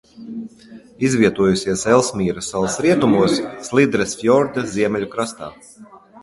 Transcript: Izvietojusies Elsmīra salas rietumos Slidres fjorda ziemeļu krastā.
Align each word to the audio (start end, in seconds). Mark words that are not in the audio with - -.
Izvietojusies 1.09 1.83
Elsmīra 1.95 2.43
salas 2.45 2.77
rietumos 2.85 3.37
Slidres 3.69 4.17
fjorda 4.23 4.65
ziemeļu 4.73 5.13
krastā. 5.15 5.53